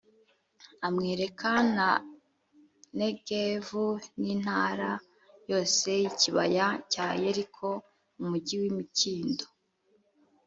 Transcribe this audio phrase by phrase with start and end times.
[0.87, 1.89] amwereka na
[2.99, 3.85] negevu,
[4.21, 4.89] n’intara
[5.51, 7.67] yose y’ikibaya cya yeriko
[8.21, 9.45] umugi w’imikindo,